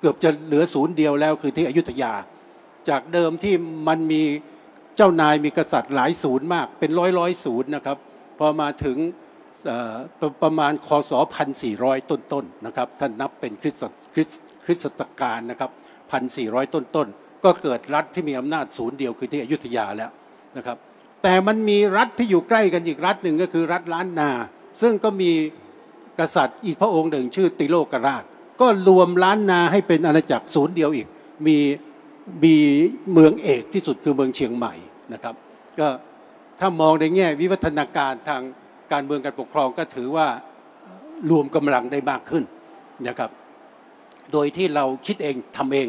[0.00, 2.12] เกือบจะเหลือศูนย์เดียวแล้วคือที่อยุธยา
[2.88, 3.54] จากเดิมที่
[3.88, 4.22] มันมี
[4.98, 7.96] เจ้านายมีกษัตริย์หลายศูนย์มาก เป็นร้อยร้อยศูนย์นะครับ
[8.38, 8.96] พอมาถึง
[10.42, 13.84] ประมาณคศพันสี่ร้อยต้นๆนะครับ ท่านนับเป็นคริสต
[14.64, 15.70] คริสตกาลนะครับ
[16.10, 20.10] พันสี่ร้อยต้นๆ ก็เกิดรัฐที่มีอำนาจศูนย์เดียวคือที่อยุธยาแล้ว
[20.56, 20.76] นะครับ
[21.22, 24.30] แต่มันมีรัฐที่อยู่ใกล้กันอีกรัฐหนึ่งก็คือรัฐล้านนา
[24.82, 25.32] ซึ่งก็มี
[26.20, 28.24] กษัตริย์อีกพระองค์หนึ่งชื่อติโลกราช
[28.60, 31.06] ก็รวมล้านนาให้เป็นอาณาจักรศูนย์เดียวอีก
[31.46, 31.58] มี
[32.44, 32.56] มี
[33.12, 34.74] เมืองเอกที่สุดคือเมืองเชียงใหม่
[35.12, 35.34] นะครับ
[35.78, 35.88] ก็
[36.60, 38.42] ถ้ามองในแง่วิวัฒนาการทาง
[38.92, 40.26] การเมืองการปกครองก็ถือว่า
[41.30, 42.44] รวมกำลังได้มากขึ้น
[43.08, 43.30] นะครับ
[44.32, 45.88] โดยที่เราคิดเองทำเอง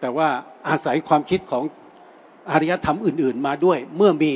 [0.00, 0.28] แต่ว่า
[0.68, 1.64] อาศัยความคิดของ
[2.50, 4.32] อารยธรรมอื่น ๆ มาด้วยเมื่อมี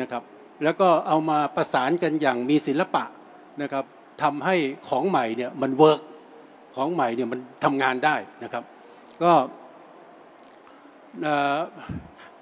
[0.00, 0.22] นะครับ
[0.64, 3.04] แล้วก็เอามาประสานกันอย่างมีศิลปะ
[3.62, 3.84] นะครับ
[4.22, 4.54] ทำให้
[4.88, 6.00] ของใหม่เนี่ยมันเวิร์ก
[6.76, 8.64] ของใหม่เนี่ยมันทำงานได้นะครับ
[9.22, 9.32] ก็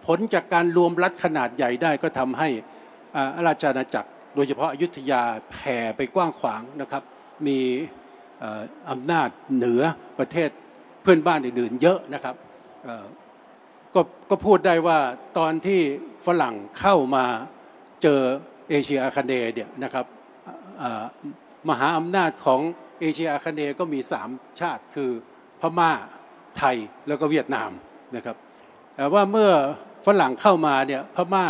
[0.07, 2.49] ผลจากการรวมรัฐขนาดใหญ่ได้ก็ทำให้
[3.37, 7.03] อาราชอาณาจักร โดยเฉพาะอยุธยาแผ่ไปกว้างขวางนะครับ
[7.47, 7.61] มี
[8.91, 9.83] อำนาจเหนือ
[10.19, 10.51] ประเทศ
[11.03, 12.35] เพื่อนบ้านอื่นๆเยอะนะครับ
[13.95, 14.99] ก็ก็พูดได้ว่า
[15.39, 15.81] ตอนที่
[16.27, 17.25] ฝรั่งเข้ามา
[18.03, 18.21] เจอ
[18.71, 20.07] เอเชียอาคเนย์เนี่ยนะครับ
[21.69, 22.61] มหาอำนาจของ
[23.01, 24.29] เอเชียอาคเนย์ก็มีสาม
[24.61, 25.11] ชาติคือ
[25.61, 25.93] พม่า
[26.59, 26.77] ไทย
[27.09, 27.71] แล้วก็เวียดนาม
[28.17, 28.37] นะครับ
[28.97, 29.51] แต่ว่าเมื่อ
[30.07, 31.47] ฝรั่งเข้ามาเนี่ยพม่า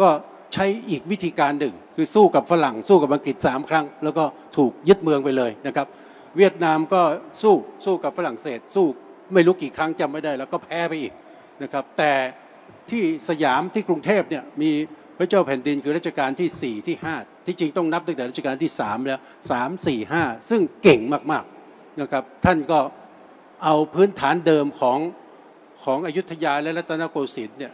[0.00, 0.08] ก็
[0.54, 4.24] ใช้อีกวิธีการหนึ่ง คือสู้กับฝรั่งสู้กับอังกฤษสามครั้ง แล้วก็
[4.56, 5.86] ถูกยึดเมืองไปเลยนะครับ
[6.36, 7.02] เวียดนามก็
[7.42, 8.86] สู้สู้กับฝรั่งเศส สู้
[9.34, 11.12] ไม่รู้กี่ครั้งจำไม่ได้แล้วก็แพ้ไปอีก
[11.62, 12.12] นะครับ แต่
[12.90, 14.70] ที่สยามที่กรุงเทพเนี่ยมี
[15.18, 19.20] พระเจ้าแผ่นดินคือรัชกาลที่ 4 ที่ 5 ที่จริงต้องนับตั้งแต่รัชกาลที่ 3 แล้ว
[19.50, 21.00] 3 4 5 ซึ่งเก่ง
[21.32, 22.78] มากๆนะครับท่านก็
[23.64, 24.98] เอาพื้นฐานเดิมของ
[25.84, 27.72] ของอยุธยาและรัตนโกสินทร์เนี่ย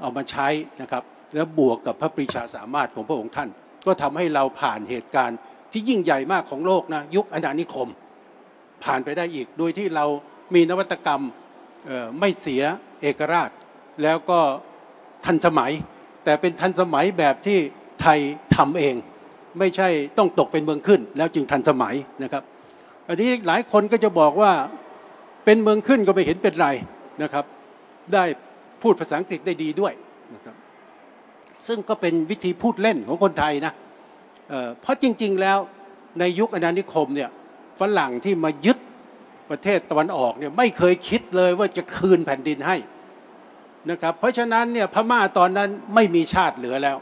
[0.00, 0.48] เอามาใช้
[0.80, 1.02] นะครับ
[1.34, 3.48] แล้วบวกกับพระปรีชาสามารถของพระองค์ท่าน
[3.86, 5.38] ก็ทำให้เราผ่านเหตุการณ์
[5.72, 7.88] ที่ยิ่งใหญ่มากของโลกนะยุคอาณานิคม
[8.84, 10.04] ผ่านไปได้อีกโดยที่เรา
[10.54, 11.22] มีนวัตกรรม
[12.20, 12.62] ไม่เสีย
[13.02, 13.50] เอกราช
[14.02, 14.40] แล้วก็
[15.26, 15.72] ทันสมัย
[16.24, 17.58] แต่เป็นทันสมัยแบบที่
[18.02, 18.18] ไทย
[18.56, 18.94] ทำเอง
[19.58, 22.42] ไม่ใช่ต้องตกเป็นเมืองขึ้น แล้วจึงทันสมัยนะครับ
[23.08, 24.52] อันนี้หลายคนก็จะบอกว่า
[25.44, 26.68] เป็นเมืองขึ้นก็ไม่เห็นเป็นไร
[27.22, 27.44] นะครับ
[28.14, 28.24] ได้
[28.82, 29.92] พูดภาษาอังกฤษได้ดีด้วย
[30.34, 30.56] นะครับ
[31.66, 33.72] ซึ่งก็เป็นวิธีพูดเล่นของคนไทยนะ
[34.48, 35.58] เเพราะจริง ๆแล้ว
[36.18, 37.30] ในยุคอาณานิคมเนี่ย
[37.80, 38.78] ฝรั่งที่มายึด
[39.50, 42.76] ประเทศตะวันออกเนี่ยไม่เคยคิดเลยว่าจะคืนแผ่นดินให้
[43.90, 46.96] นะครับเพราะฉะนั้นเนี่ยพม่าตอนนั้นไม่มีชาติเหลือแล้ว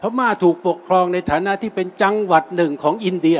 [0.00, 3.38] พม่าถูกปกครองในฐานะที่เป็นจังหวัดหนึ่งของอินเดีย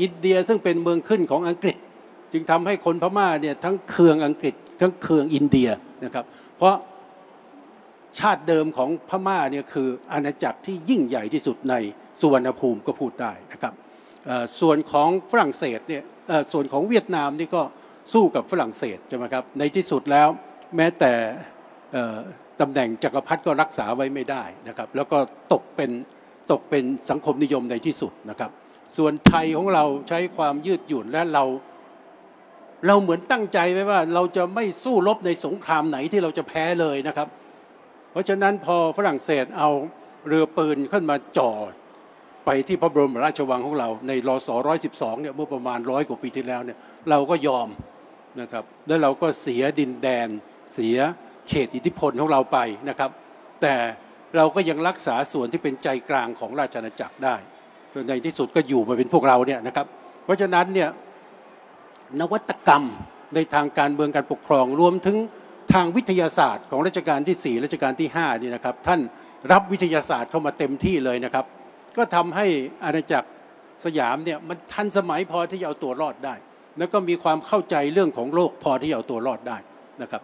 [0.00, 1.76] อินเดียซึ่งเป็นเมืองขึ้นของอังกฤษ
[2.32, 5.70] จึงทำให้คนพม่าเนี่ยทั้งเคืองอังกฤษทั้งเคืองอินเดีย
[6.04, 6.24] นะครับ
[6.56, 6.74] เพราะ
[8.18, 11.74] ชาติเดิมของพม่าเนี่ยคืออาณาจักรที่ยิ่งใหญ่ที่สุดใน
[12.20, 13.74] สุวรรณภูมิก็พูดได้นะครับ
[14.60, 16.02] ส่วนของฝรั่งเศสเนี่ย
[16.52, 17.62] ส่วนของเวียดนามนี่ก็
[18.12, 20.28] สู้กับฝรั่งเศสใช่ไหมครับในที่สุดแล้ว
[20.76, 21.12] แม้แต่
[22.60, 25.18] ตำแหน่งจักรพรรดิก็รักษาไว้ไม่ได้นะครับแล้วก็
[25.52, 25.90] ตกเป็น
[26.52, 28.50] ตกเป็นสังคมนิยมในที่สุดนะครับ
[28.96, 31.44] ส่วนไทยของเราใช้ความยืดหยุ่นและเรา
[32.86, 37.28] เราเหมือนตั้งใจไว้ว่าเราจะไม่สู้รบในสงครามไหนที่เราจะแพ้เลยนะครับ
[38.12, 39.70] เพราะฉะนั้นพอฝรั่งเศสเอา
[40.28, 41.52] เรือปืนขึ้นมาจ่อ
[42.46, 46.78] ไปที่พระบรมราชวังของเราในรอสร้อยสิบสองเนี่ยเมื่อประมาณร้อยกว่าปีที่แล้วเนี่ย
[47.10, 47.68] เราก็ยอม
[48.40, 50.28] นะครับแล้วเราก็เสียดินแดน
[50.72, 50.96] เสีย
[51.48, 52.58] เขตอิทธิพลของเราไป
[52.88, 53.10] นะครับ
[53.62, 53.74] แต่
[54.36, 57.36] เราก็ยังรักษาส่วนที่เป็นใจกลางของราชอาณาจักรได้
[58.08, 59.86] ในที่สุดก็อยู่มาเป็นพวกเราเนี่ยนะครับ
[60.24, 60.88] เพราะฉะนั้นเนี่ย
[62.20, 62.84] นวัตกรรม
[63.34, 65.16] ในทางการเมืองการปกครอง รวมถึง
[65.72, 69.00] ทางวิทยาศาสตร์ของรัชกาลที่4รัชกาลที่5นี่นะครับ ท่าน
[69.52, 71.44] รับวิทยาศาสตร์เข้ามาเต็มที่เลยนะครับ
[71.96, 72.46] ก็ทำให้
[72.84, 73.28] อาณาจักร
[73.84, 76.34] สยามเนี่ยมันทันสมัยพอที่จะเอาตัวรอดได้
[76.78, 79.58] แล้วก็มีความเข้าใจเรื่องของโลกพอที่จะเอาตัวรอดได้
[80.02, 80.22] นะครับ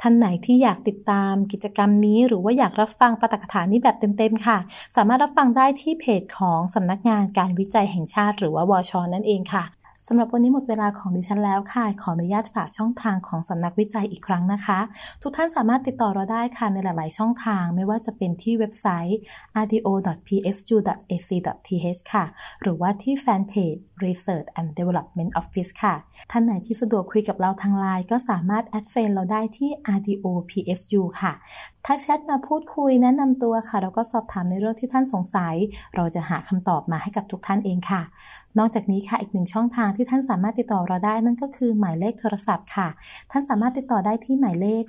[0.00, 4.58] ท่านไหนที่อยากติดตามกิจกรรมนี้ หรือว่าอยากรับฟังปาฐกถานี้แบบเต็มๆค่ะ
[4.96, 9.64] สามารถรับฟังได้ที่เพจของสำนักงานการวิจัยแห่งชาติ หรือว่าวชนั่นเองค่ะ
[10.08, 14.78] สำหรับวันนี้หมดเวลาของดิฉันแล้วค่ะ ขออนุญาตฝากช่องทางของสำนักวิจัยอีกครั้งนะคะ
[15.22, 19.18] ทุกท่านสามารถติดต่อเราได้ค่ะในหลาย ๆ ช่องทาง ไม่ว่าจะเป็นที่เว็บไซต์
[19.64, 20.80] rdo.psu.ac.th
[22.12, 22.24] ค่ะ
[22.62, 25.94] หรือว่าที่แฟนเพจ Research and Development Office ค่ะ
[26.30, 31.32] ท่านไหนที่สะดวกคุยกับเราทางไลน์ก็สามารถแอดเฟรนเราได้ที่ rdopsu ค่ะ
[31.86, 35.54] ทักแชทมาพูดคุยแนะนำตัวค่ะ แล้วก็สอบถามในเรื่องที่ท่านสงสัย
[35.96, 38.02] เราจะหาคำตอบมาให้กับทุกท่านเองค่ะ
[38.58, 42.88] นอกจากนี้ค่ะอีกหนึ่งช่องทางที่ท่านสามารถติดต่อเราได้นั่นก็คือหมายเลขโทรศัพท์ค่ะ
[43.30, 44.84] ท่านสามารถติดต่อได้ที่หมายเลข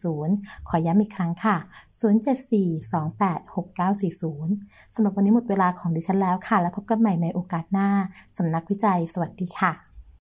[0.00, 1.56] 074-286940 ขอย้ำอีกครั้งค่ะ
[2.00, 7.88] 074-286940 สำหรับวันนี้หมดเวลาของดิฉันแล้วค่ะ แล้วพบกันใหม่ในโอกาสหน้า
[8.36, 9.91] สำนักวิจัย สวัสดีค่ะ